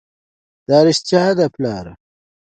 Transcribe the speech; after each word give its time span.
دا 0.67 0.77
رښتيا 0.87 1.23
دي 1.37 1.47
پلاره! 1.55 1.93